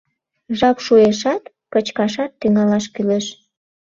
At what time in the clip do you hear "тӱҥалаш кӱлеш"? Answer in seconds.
2.39-3.25